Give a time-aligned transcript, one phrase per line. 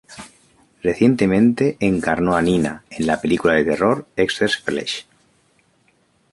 [0.81, 5.05] Recientemente encarnó a Nina en la película de terror "Excess Flesh".